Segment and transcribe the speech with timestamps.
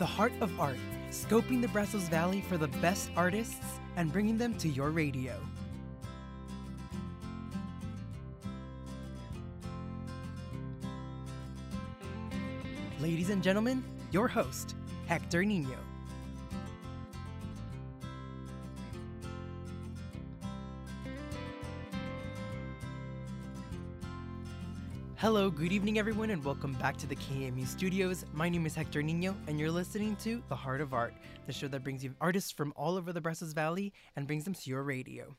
[0.00, 0.78] The Heart of Art,
[1.10, 5.38] scoping the Brazos Valley for the best artists and bringing them to your radio.
[12.98, 14.74] Ladies and gentlemen, your host,
[15.06, 15.89] Hector Nino.
[25.20, 28.24] Hello, good evening, everyone, and welcome back to the KAMU studios.
[28.32, 31.12] My name is Hector Nino, and you're listening to The Heart of Art,
[31.46, 34.54] the show that brings you artists from all over the Brazos Valley and brings them
[34.54, 35.36] to your radio.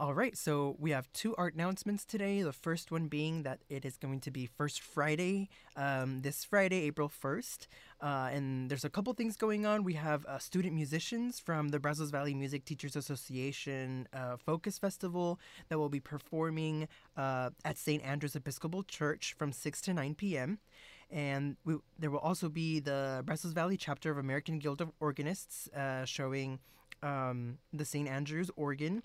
[0.00, 2.40] All right, so we have two art announcements today.
[2.42, 6.82] The first one being that it is going to be First Friday, um, this Friday,
[6.82, 7.66] April 1st.
[8.00, 9.82] Uh, and there's a couple things going on.
[9.82, 15.40] We have uh, student musicians from the Brazos Valley Music Teachers Association uh, Focus Festival
[15.68, 18.00] that will be performing uh, at St.
[18.04, 20.60] Andrew's Episcopal Church from 6 to 9 p.m.
[21.10, 25.66] And we, there will also be the Brazos Valley chapter of American Guild of Organists
[25.70, 26.60] uh, showing
[27.02, 28.08] um, the St.
[28.08, 29.02] Andrew's organ.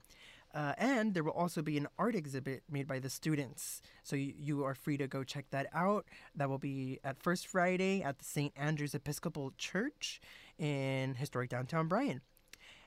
[0.54, 3.82] Uh, and there will also be an art exhibit made by the students.
[4.04, 6.06] So you, you are free to go check that out.
[6.36, 8.54] That will be at First Friday at the St.
[8.56, 10.22] Andrew's Episcopal Church
[10.60, 12.22] in historic downtown Bryan.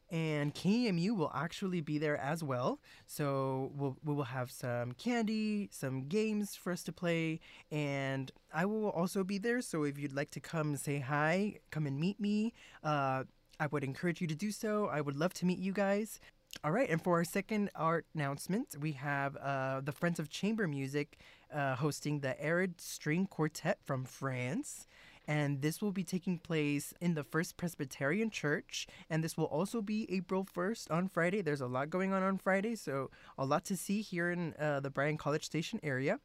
[0.08, 2.78] And KAMU will actually be there as well.
[3.06, 7.40] So we'll, we will have some candy, some games for us to play,
[7.72, 9.60] and I will also be there.
[9.62, 12.52] So if you'd like to come say hi, come and meet me,
[12.84, 13.24] uh,
[13.58, 14.86] I would encourage you to do so.
[14.86, 16.20] I would love to meet you guys.
[16.64, 20.66] All right, and for our second art announcement, we have uh, the Friends of Chamber
[20.66, 21.18] Music
[21.52, 24.86] uh, hosting the Arod String Quartet from France.
[25.28, 28.86] And this will be taking place in the First Presbyterian Church.
[29.10, 31.42] And this will also be April 1st on Friday.
[31.42, 34.80] There's a lot going on on Friday, so a lot to see here in uh,
[34.80, 36.20] the Bryan College Station area.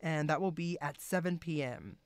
[0.00, 1.96] And that will be at 7 p.m.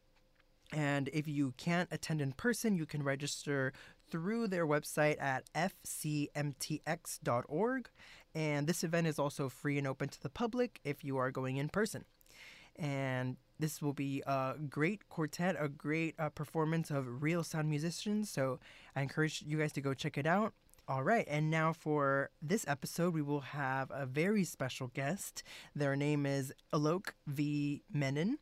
[0.72, 3.72] And if you can't attend in person, you can register
[4.10, 6.28] through their website at fcmtx.org.
[8.34, 11.56] And this event is also free and open to the public if you are going
[11.56, 12.04] in person.
[12.76, 18.30] And this will be a great quartet, a great uh, performance of real sound musicians.
[18.30, 18.60] So
[18.94, 20.54] I encourage you guys to go check it out.
[20.88, 25.44] All right, and now for this episode, we will have a very special guest.
[25.72, 27.84] Their name is Alok V.
[27.92, 28.38] Menon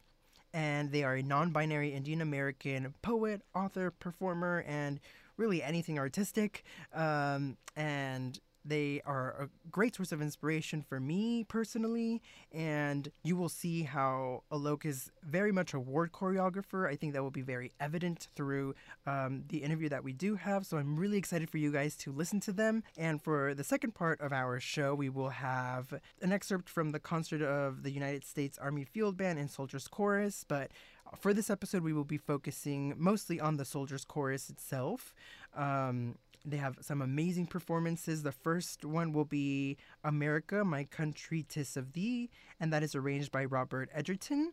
[0.52, 5.00] and they are a non binary Indian American poet, author, performer, and
[5.38, 6.64] really anything artistic.
[6.92, 12.20] Um, and they are a great source of inspiration for me personally,
[12.52, 16.86] and you will see how Alok is very much a ward choreographer.
[16.86, 18.74] I think that will be very evident through
[19.06, 20.66] um, the interview that we do have.
[20.66, 22.82] So I'm really excited for you guys to listen to them.
[22.96, 27.00] And for the second part of our show, we will have an excerpt from the
[27.00, 30.44] concert of the United States Army Field Band and Soldiers Chorus.
[30.46, 30.72] But
[31.18, 35.14] for this episode, we will be focusing mostly on the Soldiers Chorus itself.
[35.56, 38.22] Um, they have some amazing performances.
[38.22, 42.30] The first one will be America, My Country, Tis of Thee,
[42.60, 44.52] and that is arranged by Robert Edgerton.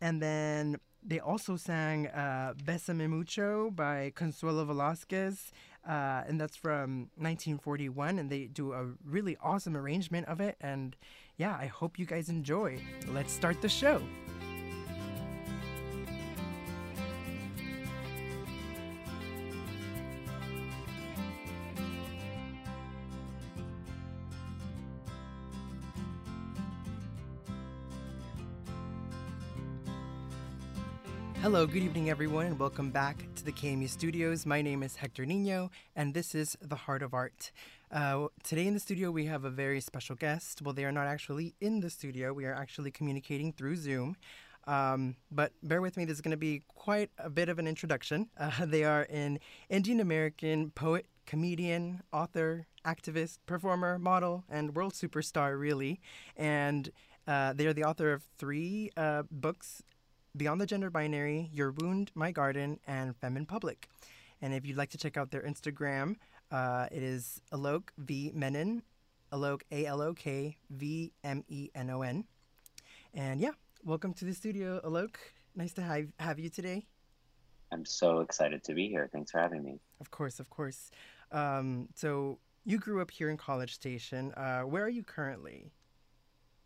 [0.00, 5.52] And then they also sang uh, Besame Mucho by Consuelo Velasquez,
[5.88, 8.18] uh, and that's from 1941.
[8.18, 10.56] And they do a really awesome arrangement of it.
[10.60, 10.96] And
[11.36, 12.80] yeah, I hope you guys enjoy.
[13.08, 14.02] Let's start the show.
[31.40, 34.44] Hello, good evening, everyone, and welcome back to the KAMU studios.
[34.44, 37.52] My name is Hector Nino, and this is The Heart of Art.
[37.92, 40.62] Uh, today in the studio, we have a very special guest.
[40.62, 44.16] Well, they are not actually in the studio, we are actually communicating through Zoom.
[44.66, 47.68] Um, but bear with me, this is going to be quite a bit of an
[47.68, 48.28] introduction.
[48.38, 49.38] Uh, they are an
[49.70, 56.00] Indian American poet, comedian, author, activist, performer, model, and world superstar, really.
[56.36, 56.90] And
[57.28, 59.82] uh, they are the author of three uh, books
[60.36, 63.88] Beyond the Gender Binary, Your Wound, My Garden, and Femme in Public.
[64.40, 66.16] And if you'd like to check out their Instagram,
[66.50, 68.82] uh, it is Alok V Menon,
[69.32, 72.24] Alok A L O K V M E N O N.
[73.14, 73.52] And yeah,
[73.84, 75.16] welcome to the studio, Alok.
[75.56, 76.86] Nice to have, have you today.
[77.72, 79.08] I'm so excited to be here.
[79.12, 79.80] Thanks for having me.
[80.00, 80.90] Of course, of course.
[81.32, 84.32] Um, so you grew up here in College Station.
[84.34, 85.72] Uh, where are you currently?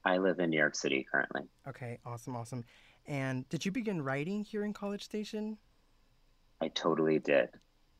[0.05, 1.43] I live in New York City currently.
[1.69, 2.65] Okay, awesome, awesome.
[3.07, 5.59] And did you begin writing here in College Station?
[6.61, 7.49] I totally did.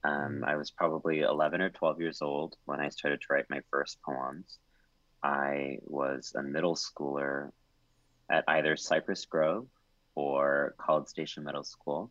[0.05, 0.45] Um.
[0.47, 3.99] I was probably 11 or 12 years old when I started to write my first
[4.03, 4.59] poems.
[5.23, 7.51] I was a middle schooler
[8.31, 9.67] at either Cypress Grove
[10.15, 12.11] or College Station Middle School.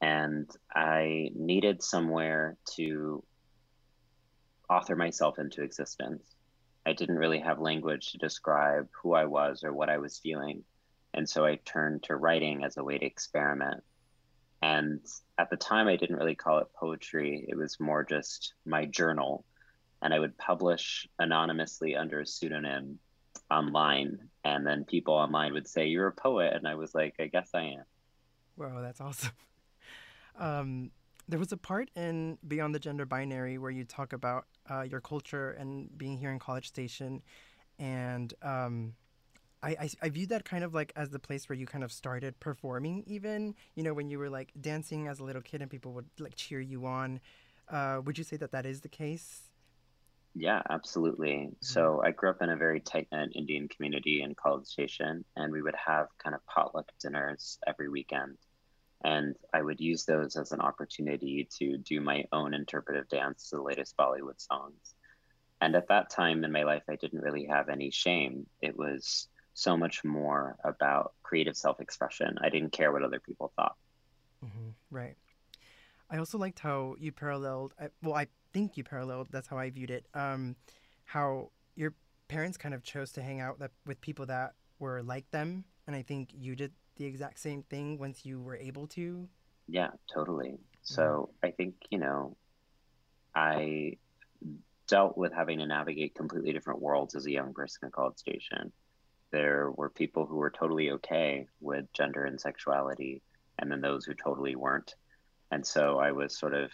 [0.00, 3.22] And I needed somewhere to
[4.68, 6.34] author myself into existence.
[6.86, 10.64] I didn't really have language to describe who I was or what I was feeling.
[11.14, 13.82] And so I turned to writing as a way to experiment.
[14.60, 15.00] And
[15.38, 19.44] at the time, I didn't really call it poetry, it was more just my journal.
[20.02, 22.98] And I would publish anonymously under a pseudonym
[23.50, 24.18] online.
[24.44, 26.52] And then people online would say, You're a poet.
[26.52, 27.84] And I was like, I guess I am.
[28.56, 29.32] Whoa, that's awesome.
[30.36, 30.90] Um,
[31.28, 35.00] there was a part in Beyond the Gender Binary where you talk about uh, your
[35.00, 37.22] culture and being here in College Station.
[37.78, 38.94] And um,
[39.64, 41.90] I, I, I viewed that kind of like as the place where you kind of
[41.90, 45.70] started performing, even, you know, when you were like dancing as a little kid and
[45.70, 47.20] people would like cheer you on.
[47.68, 49.48] Uh, would you say that that is the case?
[50.34, 51.32] Yeah, absolutely.
[51.32, 51.54] Mm-hmm.
[51.60, 55.50] So I grew up in a very tight knit Indian community in College Station, and
[55.50, 58.36] we would have kind of potluck dinners every weekend.
[59.02, 63.56] And I would use those as an opportunity to do my own interpretive dance to
[63.56, 64.94] the latest Bollywood songs.
[65.60, 68.46] And at that time in my life, I didn't really have any shame.
[68.60, 72.36] It was so much more about creative self expression.
[72.40, 73.76] I didn't care what other people thought.
[74.44, 74.70] Mm-hmm.
[74.90, 75.16] Right.
[76.10, 77.72] I also liked how you paralleled,
[78.02, 80.54] well, I think you paralleled, that's how I viewed it, um,
[81.04, 81.94] how your
[82.28, 85.64] parents kind of chose to hang out with people that were like them.
[85.86, 89.28] And I think you did the exact same thing once you were able to?
[89.66, 90.58] Yeah, totally.
[90.82, 92.36] So I think, you know,
[93.34, 93.96] I
[94.86, 98.72] dealt with having to navigate completely different worlds as a young person in College Station.
[99.34, 103.20] There were people who were totally okay with gender and sexuality,
[103.58, 104.94] and then those who totally weren't.
[105.50, 106.70] And so I was sort of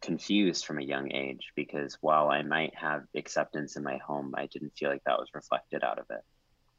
[0.00, 4.46] confused from a young age because while I might have acceptance in my home, I
[4.46, 6.24] didn't feel like that was reflected out of it.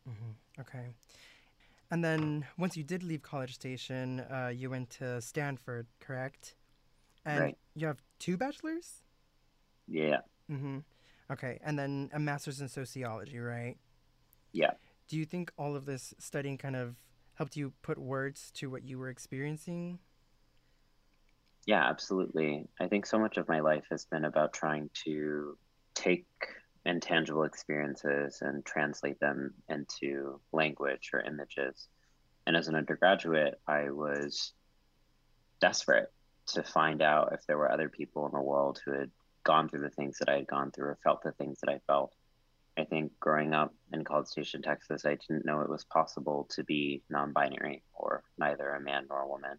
[0.10, 0.62] Mm-hmm.
[0.62, 0.96] Okay.
[1.92, 6.56] And then once you did leave College Station, uh, you went to Stanford, correct?
[7.24, 7.58] And right.
[7.76, 9.04] you have two bachelors?
[9.88, 10.22] Yeah.
[10.50, 10.80] Mm-hmm.
[11.32, 11.60] Okay.
[11.64, 13.78] And then a master's in sociology, right?
[14.54, 14.72] Yeah.
[15.14, 16.96] Do you think all of this studying kind of
[17.36, 20.00] helped you put words to what you were experiencing?
[21.68, 22.68] Yeah, absolutely.
[22.82, 25.56] I think so much of my life has been about trying to
[25.94, 26.26] take
[26.84, 31.90] intangible experiences and translate them into language or images.
[32.48, 34.54] And as an undergraduate, I was
[35.62, 36.12] desperate
[36.54, 39.12] to find out if there were other people in the world who had
[39.44, 41.82] gone through the things that I had gone through or felt the things that I
[41.86, 42.16] felt.
[42.78, 46.64] I think growing up in College Station, Texas, I didn't know it was possible to
[46.64, 49.58] be non binary or neither a man nor a woman.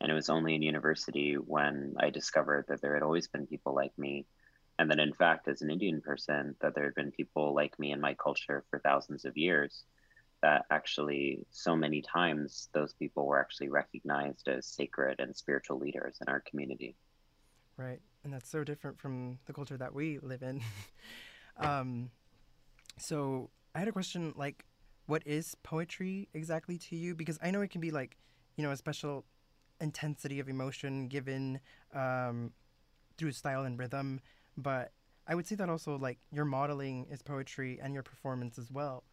[0.00, 3.74] And it was only in university when I discovered that there had always been people
[3.74, 4.26] like me
[4.78, 7.92] and that, in fact as an indian person that there had been people like me
[7.92, 9.84] in my culture for thousands of years
[10.42, 16.18] that actually so many times those people were actually recognized as sacred and spiritual leaders
[16.20, 16.96] in our community.
[17.76, 18.00] Right.
[18.24, 20.60] And that's so different from the culture that we live in.
[21.58, 22.10] Um,
[22.98, 24.64] so i had a question like
[25.06, 28.16] what is poetry exactly to you because i know it can be like
[28.56, 29.24] you know a special
[29.80, 31.58] intensity of emotion given
[31.92, 32.52] um,
[33.16, 34.20] through style and rhythm
[34.56, 34.92] but
[35.26, 39.04] I would say that also like your modeling is poetry and your performance as well.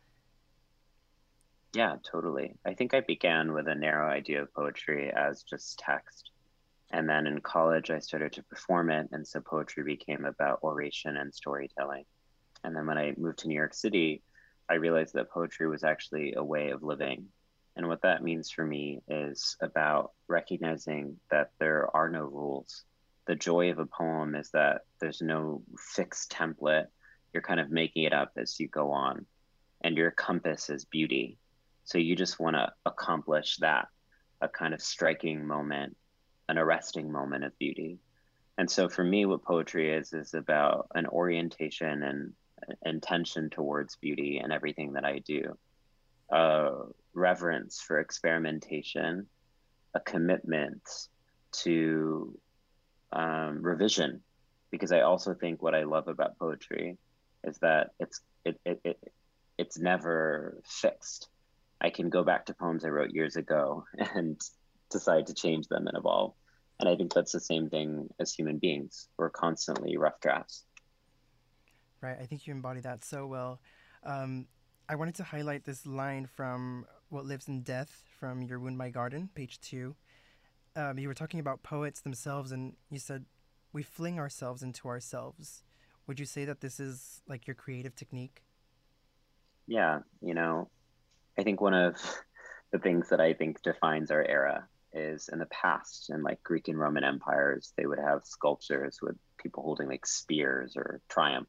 [1.73, 2.55] Yeah, totally.
[2.65, 6.31] I think I began with a narrow idea of poetry as just text.
[6.91, 9.09] And then in college, I started to perform it.
[9.11, 12.05] And so poetry became about oration and storytelling.
[12.63, 14.21] And then when I moved to New York City,
[14.69, 17.25] I realized that poetry was actually a way of living.
[17.75, 22.83] And what that means for me is about recognizing that there are no rules,
[23.29, 26.87] the joy of a poem is that there's no fixed template.
[27.31, 29.27] You're kind of making it up as you go on,
[29.81, 31.37] and your compass is beauty.
[31.83, 33.87] So you just want to accomplish that
[34.41, 35.95] a kind of striking moment,
[36.47, 37.99] an arresting moment of beauty.
[38.57, 42.33] And so for me, what poetry is, is about an orientation and
[42.85, 45.57] intention towards beauty and everything that I do,
[47.13, 49.27] reverence for experimentation,
[49.93, 50.81] a commitment
[51.51, 52.37] to
[53.11, 54.21] um, revision
[54.71, 56.97] because I also think what I love about poetry
[57.43, 59.13] is that it's it, it, it
[59.57, 61.27] it's never fixed.
[61.81, 63.85] I can go back to poems I wrote years ago
[64.15, 64.39] and
[64.91, 66.33] decide to change them and evolve.
[66.79, 69.09] And I think that's the same thing as human beings.
[69.17, 70.63] We're constantly rough drafts.
[72.01, 72.17] Right.
[72.19, 73.59] I think you embody that so well.
[74.03, 74.47] Um,
[74.87, 78.89] I wanted to highlight this line from What Lives in Death from Your Wound My
[78.89, 79.95] Garden, page two
[80.75, 83.25] um, you were talking about poets themselves, and you said
[83.73, 85.63] we fling ourselves into ourselves.
[86.07, 88.43] Would you say that this is like your creative technique?
[89.67, 90.69] Yeah, you know,
[91.37, 91.95] I think one of
[92.71, 96.67] the things that I think defines our era is in the past, in like Greek
[96.67, 101.47] and Roman empires, they would have sculptures with people holding like spears or triumph.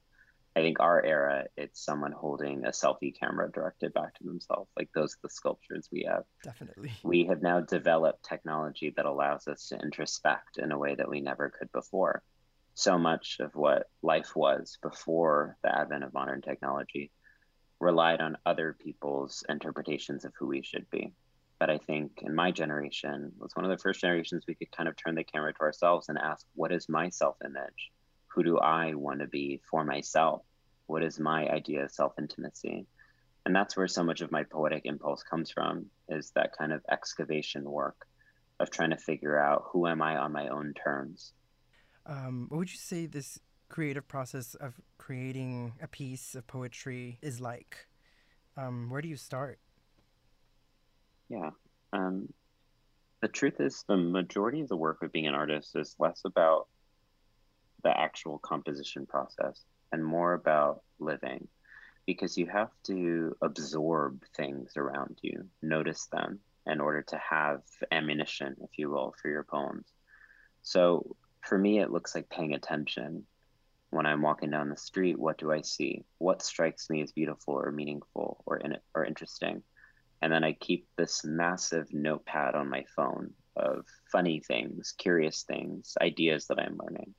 [0.56, 4.68] I think our era, it's someone holding a selfie camera directed back to themselves.
[4.76, 6.24] Like those are the sculptures we have.
[6.42, 6.92] Definitely.
[7.04, 11.20] We have now developed technology that allows us to introspect in a way that we
[11.20, 12.22] never could before.
[12.74, 17.12] So much of what life was before the advent of modern technology
[17.78, 21.12] relied on other people's interpretations of who we should be.
[21.60, 24.88] But I think in my generation was one of the first generations we could kind
[24.88, 27.92] of turn the camera to ourselves and ask, what is my self image?
[28.34, 30.42] Who do I want to be for myself?
[30.86, 32.86] What is my idea of self intimacy?
[33.46, 36.84] And that's where so much of my poetic impulse comes from is that kind of
[36.90, 38.06] excavation work
[38.60, 41.32] of trying to figure out who am I on my own terms.
[42.06, 47.40] Um, what would you say this creative process of creating a piece of poetry is
[47.40, 47.86] like?
[48.56, 49.58] Um, where do you start?
[51.28, 51.50] Yeah.
[51.92, 52.28] Um,
[53.22, 56.68] the truth is, the majority of the work of being an artist is less about
[57.82, 61.48] the actual composition process and more about living
[62.06, 68.56] because you have to absorb things around you, notice them in order to have ammunition,
[68.62, 69.86] if you will, for your poems.
[70.62, 73.24] So for me, it looks like paying attention
[73.90, 76.04] when I'm walking down the street, what do I see?
[76.18, 79.62] What strikes me as beautiful or meaningful or in or interesting?
[80.22, 85.96] And then I keep this massive notepad on my phone of funny things, curious things,
[86.00, 87.14] ideas that I'm learning.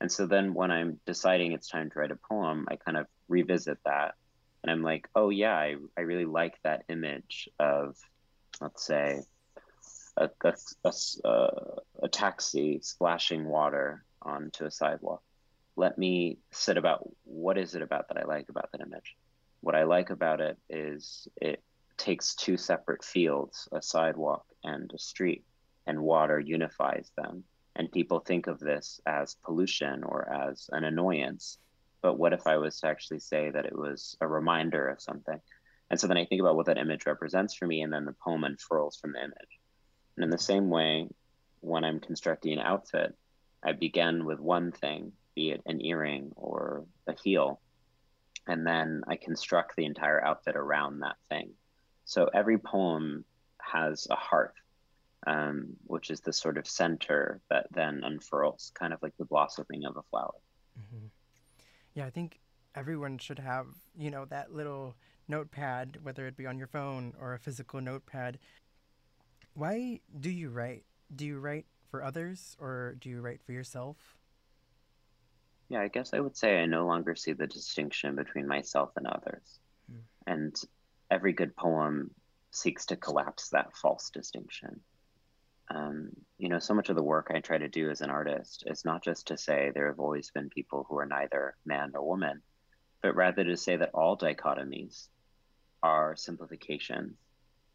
[0.00, 3.06] And so then when I'm deciding it's time to write a poem, I kind of
[3.28, 4.14] revisit that.
[4.62, 7.96] And I'm like, oh, yeah, I, I really like that image of,
[8.60, 9.22] let's say,
[10.16, 10.92] a, a,
[11.24, 11.40] a,
[12.02, 15.22] a taxi splashing water onto a sidewalk
[15.76, 19.14] let me sit about what is it about that I like about that image.
[19.60, 21.62] What I like about it is it
[21.98, 25.44] takes two separate fields, a sidewalk and a street,
[25.86, 27.44] and water unifies them.
[27.76, 31.58] And people think of this as pollution or as an annoyance.
[32.02, 35.40] But what if I was to actually say that it was a reminder of something?
[35.90, 38.14] And so then I think about what that image represents for me, and then the
[38.24, 39.60] poem unfurls from the image.
[40.16, 41.08] And in the same way,
[41.60, 43.14] when I'm constructing an outfit,
[43.62, 47.60] I begin with one thing be it an earring or a heel.
[48.48, 51.50] And then I construct the entire outfit around that thing.
[52.04, 53.24] So every poem
[53.60, 54.54] has a heart,
[55.26, 59.84] um, which is the sort of center that then unfurls, kind of like the blossoming
[59.84, 60.34] of a flower.
[60.78, 61.06] Mm-hmm.
[61.94, 62.40] Yeah, I think
[62.74, 64.96] everyone should have, you know, that little
[65.28, 68.38] notepad, whether it be on your phone or a physical notepad.
[69.54, 70.84] Why do you write?
[71.14, 73.96] Do you write for others or do you write for yourself?
[75.68, 79.06] Yeah, I guess I would say I no longer see the distinction between myself and
[79.06, 79.58] others.
[79.90, 80.00] Mm.
[80.26, 80.56] And
[81.10, 82.10] every good poem
[82.50, 84.80] seeks to collapse that false distinction.
[85.68, 88.64] Um, you know, so much of the work I try to do as an artist
[88.66, 92.06] is not just to say there have always been people who are neither man nor
[92.06, 92.42] woman,
[93.02, 95.08] but rather to say that all dichotomies
[95.82, 97.16] are simplifications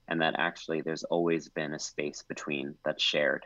[0.08, 3.46] and that actually there's always been a space between that's shared.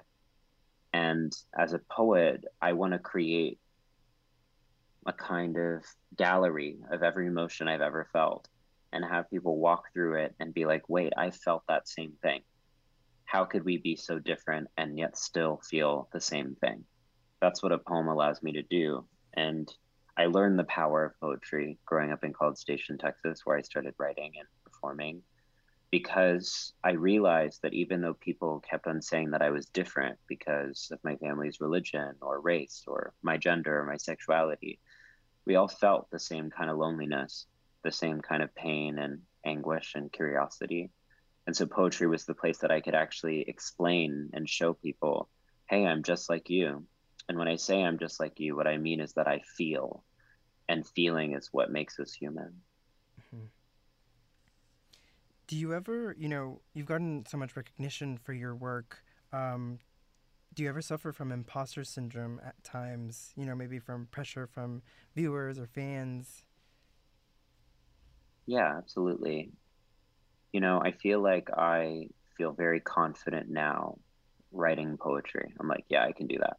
[0.93, 3.59] And as a poet, I want to create
[5.05, 5.83] a kind of
[6.17, 8.47] gallery of every emotion I've ever felt
[8.91, 12.41] and have people walk through it and be like, wait, I felt that same thing.
[13.25, 16.85] How could we be so different and yet still feel the same thing?
[17.41, 19.05] That's what a poem allows me to do.
[19.33, 19.71] And
[20.17, 23.93] I learned the power of poetry growing up in College Station, Texas, where I started
[23.97, 25.21] writing and performing,
[25.91, 30.89] because I realized that even though people kept on saying that I was different because
[30.91, 34.79] of my family's religion or race or my gender or my sexuality,
[35.45, 37.45] we all felt the same kind of loneliness,
[37.83, 40.89] the same kind of pain and anguish and curiosity.
[41.47, 45.29] And so poetry was the place that I could actually explain and show people,
[45.69, 46.85] hey, I'm just like you.
[47.29, 50.03] And when I say I'm just like you, what I mean is that I feel,
[50.67, 52.61] and feeling is what makes us human.
[53.19, 53.45] Mm-hmm.
[55.47, 59.03] Do you ever, you know, you've gotten so much recognition for your work.
[59.31, 59.79] Um,
[60.53, 63.33] do you ever suffer from imposter syndrome at times?
[63.35, 64.81] You know, maybe from pressure from
[65.15, 66.43] viewers or fans?
[68.47, 69.51] Yeah, absolutely.
[70.55, 72.07] You know, I feel like I
[72.37, 73.97] feel very confident now
[74.53, 75.51] writing poetry.
[75.59, 76.55] I'm like, yeah, I can do that.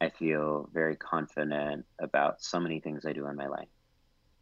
[0.00, 3.68] I feel very confident about so many things I do in my life.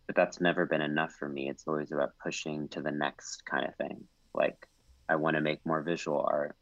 [0.07, 1.49] But that's never been enough for me.
[1.49, 4.05] It's always about pushing to the next kind of thing.
[4.35, 4.69] Like,
[5.09, 6.55] I want to make more visual art.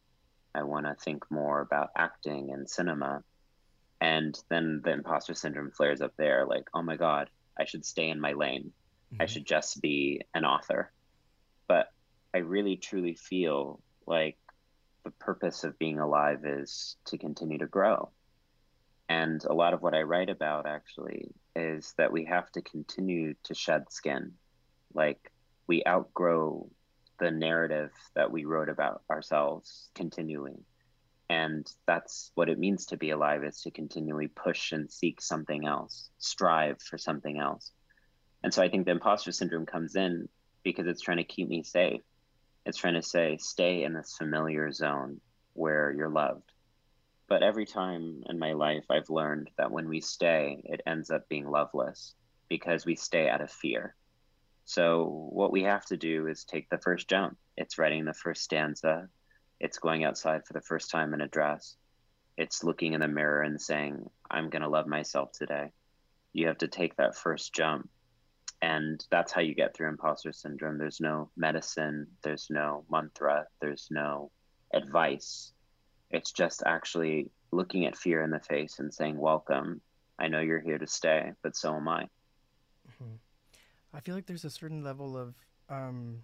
[0.54, 3.22] I want to think more about acting and cinema.
[4.00, 7.28] And then the imposter syndrome flares up there like, oh my God,
[7.60, 8.72] I should stay in my lane.
[9.12, 9.20] Mm-hmm.
[9.20, 10.90] I should just be an author.
[11.68, 11.88] But
[12.34, 14.38] I really truly feel like
[15.04, 18.10] the purpose of being alive is to continue to grow.
[19.08, 23.34] And a lot of what I write about actually is that we have to continue
[23.44, 24.32] to shed skin.
[24.94, 25.30] Like
[25.66, 26.70] we outgrow
[27.18, 30.64] the narrative that we wrote about ourselves continually.
[31.28, 35.66] And that's what it means to be alive is to continually push and seek something
[35.66, 37.70] else, strive for something else.
[38.42, 40.28] And so I think the imposter syndrome comes in
[40.62, 42.02] because it's trying to keep me safe.
[42.64, 45.20] It's trying to say, stay in this familiar zone
[45.54, 46.52] where you're loved.
[47.28, 51.28] But every time in my life, I've learned that when we stay, it ends up
[51.28, 52.14] being loveless
[52.48, 53.94] because we stay out of fear.
[54.64, 57.36] So, what we have to do is take the first jump.
[57.56, 59.08] It's writing the first stanza,
[59.62, 61.76] it's going outside for the first time in a dress,
[62.36, 65.70] it's looking in the mirror and saying, I'm going to love myself today.
[66.32, 67.88] You have to take that first jump
[68.62, 70.78] and that's how you get through imposter syndrome.
[70.78, 74.30] There's no medicine there's no mantra there's no
[74.72, 75.52] advice.
[76.10, 79.82] It's just actually looking at fear in the face and saying welcome.
[80.18, 82.04] I know you're here to stay but so am i.
[82.88, 83.14] Mm-hmm.
[83.94, 85.34] i feel like there's a certain level of
[85.68, 86.22] um,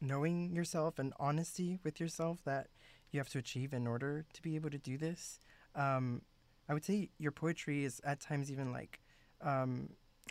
[0.00, 2.68] knowing yourself and honesty with yourself that
[3.12, 5.40] you have to achieve in order to be able to do this.
[5.74, 6.22] Um,
[6.68, 9.00] i would say your poetry is at times even like
[9.42, 9.88] um,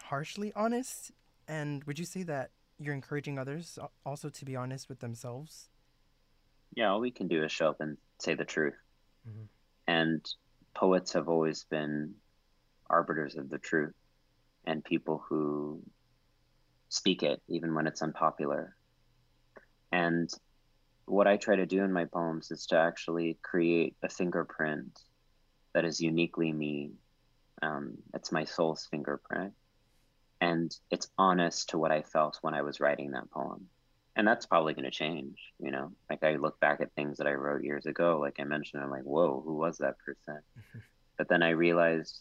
[0.10, 1.12] harshly honest?
[1.48, 5.70] And would you say that you're encouraging others also to be honest with themselves?
[6.76, 8.76] Yeah, all we can do is show up and say the truth.
[9.28, 9.46] Mm-hmm.
[9.88, 10.26] And
[10.76, 12.16] poets have always been
[12.90, 13.94] arbiters of the truth
[14.66, 15.82] and people who
[16.90, 18.76] speak it even when it's unpopular.
[19.92, 20.30] And
[21.06, 25.00] what I try to do in my poems is to actually create a fingerprint
[25.74, 26.92] that is uniquely me.
[27.62, 29.54] Um, it's my soul's fingerprint
[30.42, 33.68] and it's honest to what I felt when I was writing that poem.
[34.16, 35.92] And that's probably going to change, you know.
[36.10, 38.90] Like I look back at things that I wrote years ago, like I mentioned, I'm
[38.90, 40.42] like, whoa, who was that person?
[41.18, 42.20] but then I realized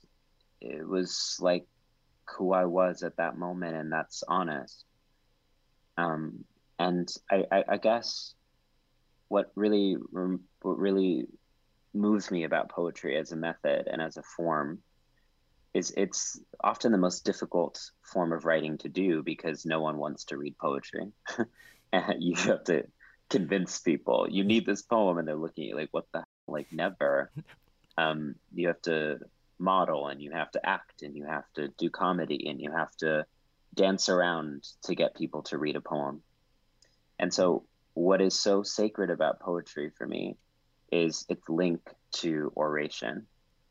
[0.61, 1.67] it was like
[2.37, 4.85] who I was at that moment, and that's honest.
[5.97, 6.45] Um,
[6.79, 8.35] and I, I, I guess
[9.29, 11.27] what really, what really
[11.95, 14.79] moves me about poetry as a method and as a form
[15.79, 20.25] is it's often the most difficult form of writing to do because no one wants
[20.25, 21.13] to read poetry.
[21.93, 22.85] and you have to
[23.31, 26.27] convince people you need this poem and they're looking at you like what the hell?
[26.47, 27.31] like never.
[27.97, 29.19] Um, you have to
[29.59, 32.95] model and you have to act and you have to do comedy and you have
[32.99, 33.27] to
[33.75, 36.23] dance around to get people to read a poem.
[37.19, 37.65] And so
[37.95, 40.37] what is so sacred about poetry for me
[40.91, 41.81] is its link
[42.13, 43.27] to oration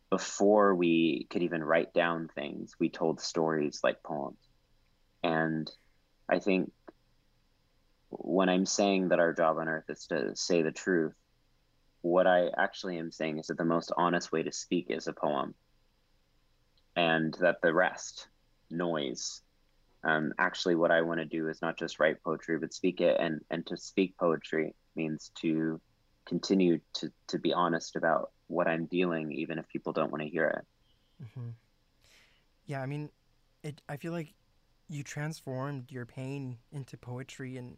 [0.10, 4.38] before we could even write down things, we told stories like poems.
[5.24, 5.70] And
[6.30, 6.72] I think
[8.10, 11.14] when I'm saying that our job on earth is to say the truth,
[12.02, 15.14] what I actually am saying is that the most honest way to speak is a
[15.14, 15.54] poem.
[16.96, 18.28] And that the rest,
[18.72, 19.42] noise,
[20.04, 23.18] um, actually what I want to do is not just write poetry, but speak it.
[23.20, 25.82] And, and to speak poetry means to
[26.26, 30.30] continue to, to be honest about what I'm dealing, even if people don't want to
[30.30, 30.66] hear it.
[31.24, 31.50] Mm-hmm.
[32.66, 33.10] Yeah, I mean,
[33.64, 33.82] it.
[33.88, 34.34] I feel like
[34.90, 37.78] you transformed your pain into poetry, and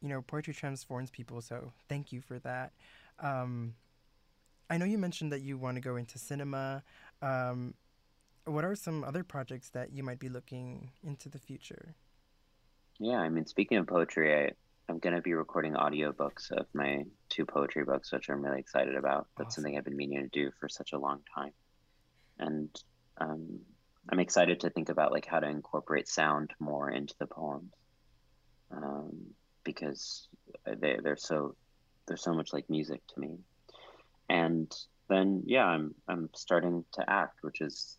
[0.00, 1.40] you know, poetry transforms people.
[1.40, 2.72] So thank you for that.
[3.20, 3.74] Um,
[4.70, 6.82] I know you mentioned that you want to go into cinema.
[7.22, 7.74] Um,
[8.44, 11.94] what are some other projects that you might be looking into the future?
[12.98, 14.52] Yeah, I mean, speaking of poetry, I,
[14.88, 18.94] I'm going to be recording audiobooks of my two poetry books, which I'm really excited
[18.94, 19.26] about.
[19.36, 19.62] That's awesome.
[19.62, 21.52] something I've been meaning to do for such a long time.
[22.38, 22.70] And
[23.18, 23.60] um,
[24.08, 27.72] I'm excited to think about like how to incorporate sound more into the poems
[28.70, 29.10] um,
[29.62, 30.28] because
[30.64, 31.54] they, they're so
[32.06, 33.36] they're so much like music to me.
[34.30, 34.74] And
[35.10, 37.98] then yeah, I'm I'm starting to act, which is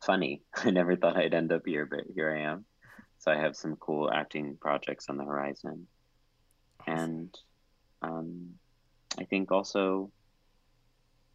[0.00, 0.42] funny.
[0.54, 2.64] I never thought I'd end up here, but here I am.
[3.18, 5.88] So I have some cool acting projects on the horizon
[6.86, 7.36] and
[8.02, 8.54] um,
[9.18, 10.10] I think also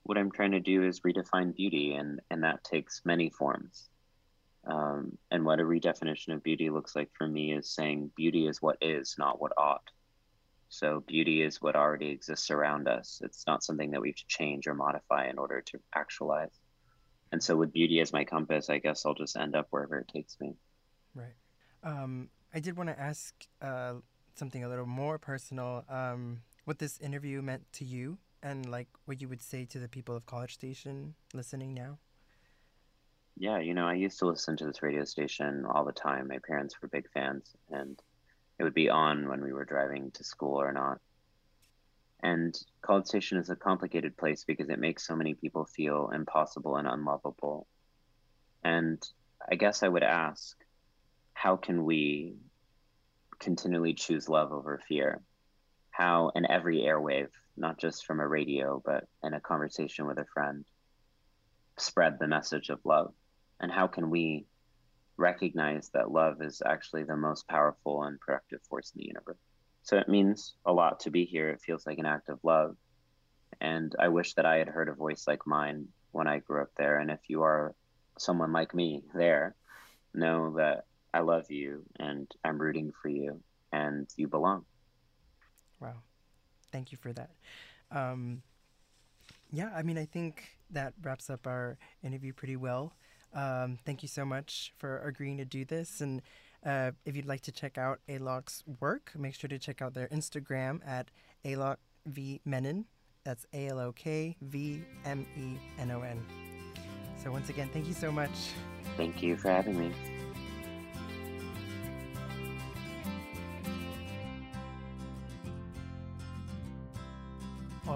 [0.03, 3.89] what I'm trying to do is redefine beauty, and and that takes many forms.
[4.67, 8.61] Um, and what a redefinition of beauty looks like for me is saying beauty is
[8.61, 9.89] what is, not what ought.
[10.69, 13.21] So beauty is what already exists around us.
[13.23, 16.59] It's not something that we have to change or modify in order to actualize.
[17.31, 20.07] And so with beauty as my compass, I guess I'll just end up wherever it
[20.07, 20.55] takes me.
[21.13, 21.35] Right.
[21.83, 23.95] Um, I did want to ask uh,
[24.37, 29.21] something a little more personal, um, what this interview meant to you and like what
[29.21, 31.97] you would say to the people of College Station listening now.
[33.37, 36.27] Yeah, you know, I used to listen to this radio station all the time.
[36.27, 37.99] My parents were big fans, and
[38.57, 40.99] it would be on when we were driving to school or not.
[42.23, 46.77] And College Station is a complicated place because it makes so many people feel impossible
[46.77, 47.67] and unlovable.
[48.63, 49.05] And
[49.51, 50.55] I guess I would ask
[51.33, 52.37] how can we
[53.39, 55.21] continually choose love over fear?
[55.91, 60.25] How, in every airwave, not just from a radio, but in a conversation with a
[60.33, 60.65] friend,
[61.77, 63.13] spread the message of love?
[63.59, 64.45] And how can we
[65.17, 69.37] recognize that love is actually the most powerful and productive force in the universe?
[69.83, 71.49] So it means a lot to be here.
[71.49, 72.75] It feels like an act of love.
[73.61, 76.71] And I wish that I had heard a voice like mine when I grew up
[76.77, 76.99] there.
[76.99, 77.73] And if you are
[78.17, 79.55] someone like me there,
[80.13, 83.39] know that I love you and I'm rooting for you
[83.71, 84.65] and you belong.
[85.79, 85.95] Wow.
[86.73, 87.31] Thank you for that.
[87.89, 88.41] Um,
[89.49, 92.91] yeah, I mean, I think that wraps up our interview pretty well.
[93.33, 96.01] Um, thank you so much for agreeing to do this.
[96.01, 96.21] And
[96.65, 100.09] uh, if you'd like to check out Alok's work, make sure to check out their
[100.09, 101.11] Instagram at
[101.45, 102.85] Alok V Menon.
[103.23, 106.21] That's A L O K V M E N O N.
[107.23, 108.51] So, once again, thank you so much.
[108.97, 110.14] Thank you for having me.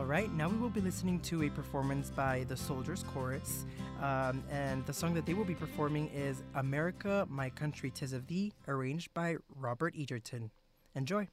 [0.09, 3.65] Right, now we will be listening to a performance by the Soldiers Chorus.
[4.01, 8.25] Um, and the song that they will be performing is America, My Country, Tis of
[8.25, 10.49] Thee, arranged by Robert Egerton.
[10.95, 11.27] Enjoy.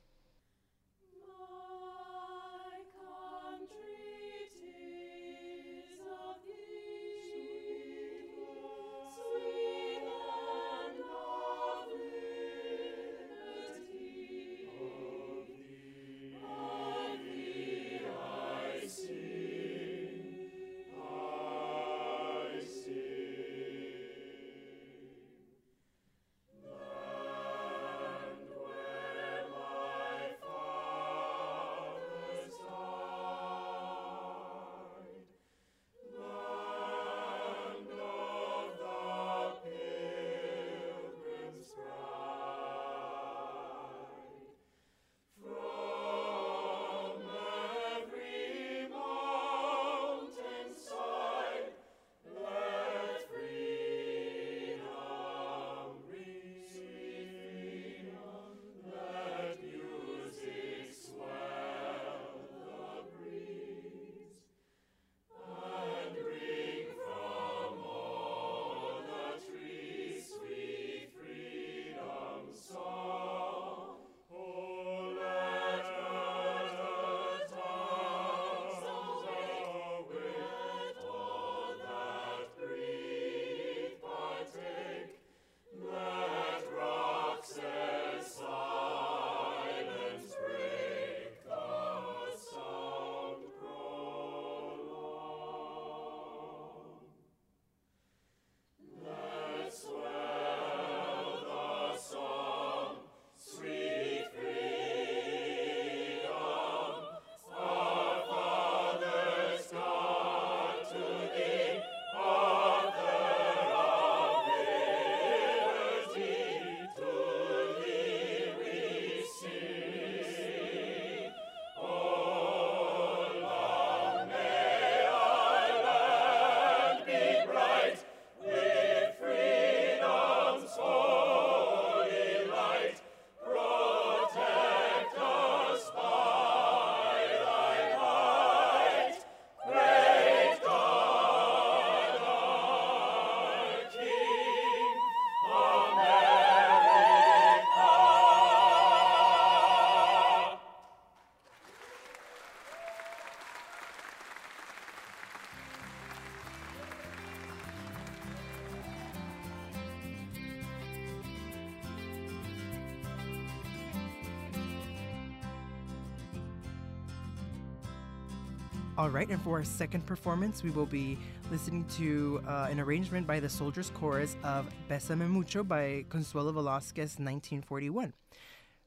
[169.07, 171.16] All right, and for our second performance, we will be
[171.49, 177.11] listening to uh, an arrangement by the Soldiers Chorus of Besame Mucho by Consuelo Velasquez,
[177.11, 178.12] 1941.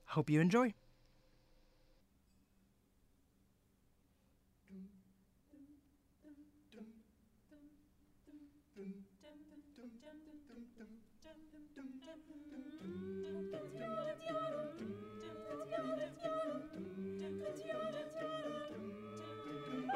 [0.07, 0.73] Hope you enjoy.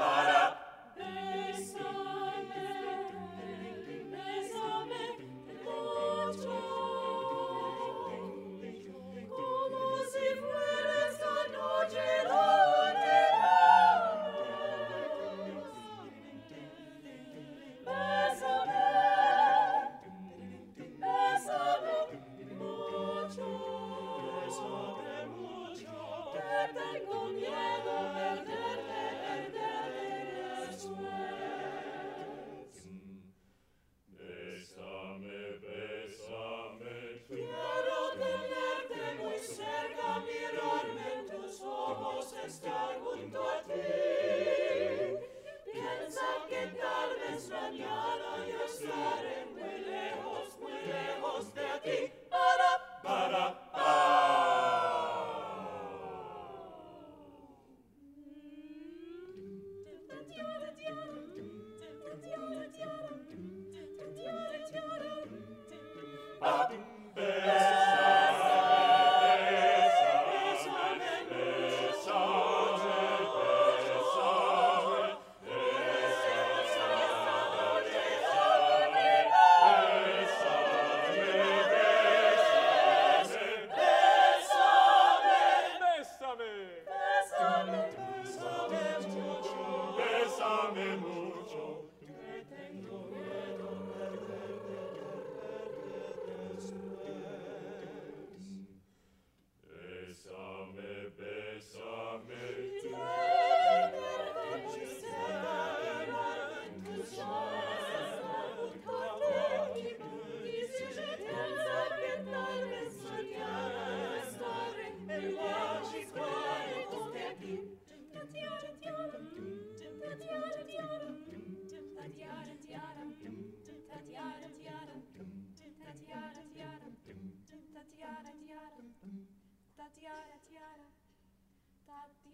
[0.00, 0.49] Ba-da!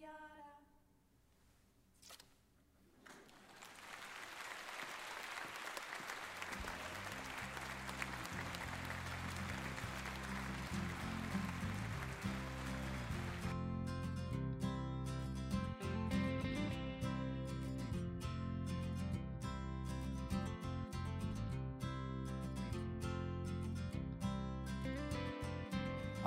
[0.01, 0.36] Yeah.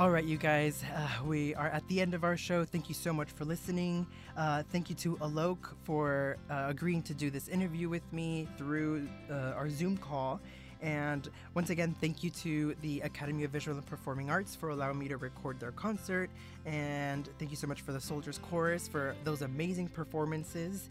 [0.00, 2.64] All right, you guys, uh, we are at the end of our show.
[2.64, 4.06] Thank you so much for listening.
[4.34, 9.06] Uh, thank you to Alok for uh, agreeing to do this interview with me through
[9.30, 10.40] uh, our Zoom call.
[10.80, 14.98] And once again, thank you to the Academy of Visual and Performing Arts for allowing
[14.98, 16.30] me to record their concert.
[16.64, 20.88] And thank you so much for the Soldiers Chorus for those amazing performances.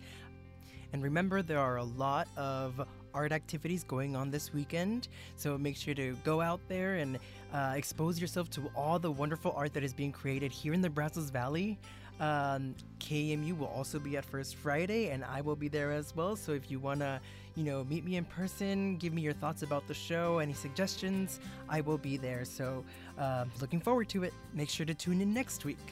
[0.94, 2.80] And remember, there are a lot of
[3.20, 5.10] art activities going on this weekend.
[5.36, 7.20] So make sure to go out there and
[7.54, 10.90] uh, expose yourself to all the wonderful art that is being created here in the
[10.90, 11.78] Brazos Valley.
[12.22, 16.36] Um, KAMU will also be at First Friday, and I will be there as well.
[16.36, 17.20] So if you want to,
[17.56, 21.40] you know, meet me in person, give me your thoughts about the show, any suggestions,
[21.70, 22.44] I will be there.
[22.46, 22.84] So
[23.18, 24.34] uh, looking forward to it.
[24.54, 25.86] Make sure to tune in next week.